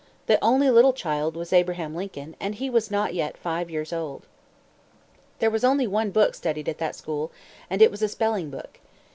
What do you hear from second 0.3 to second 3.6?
only little child was Abraham Lincoln, and he was not yet